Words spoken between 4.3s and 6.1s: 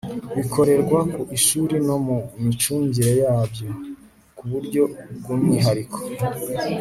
ku buryo bw'umwihariko